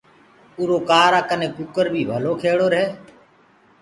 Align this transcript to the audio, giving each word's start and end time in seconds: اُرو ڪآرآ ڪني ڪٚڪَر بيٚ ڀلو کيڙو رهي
اُرو 0.57 0.77
ڪآرآ 0.89 1.21
ڪني 1.29 1.47
ڪٚڪَر 1.57 1.85
بيٚ 1.93 2.07
ڀلو 2.09 2.31
کيڙو 2.41 2.67
رهي 2.73 2.85